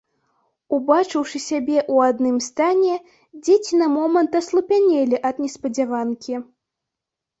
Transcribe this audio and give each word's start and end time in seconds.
Убачыўшы 0.75 1.41
сябе 1.49 1.75
ў 1.93 2.13
адным 2.13 2.37
стане, 2.47 2.95
дзеці 3.49 3.73
на 3.85 3.93
момант 3.99 4.31
аслупянелі 4.43 5.23
ад 5.31 5.35
неспадзяванкі. 5.47 6.33